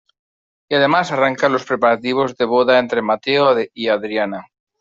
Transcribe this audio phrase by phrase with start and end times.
[0.67, 4.47] Y además arrancan los preparativos de boda entre Mateo y Adriana.